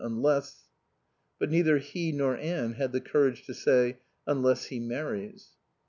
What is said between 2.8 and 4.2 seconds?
the courage to say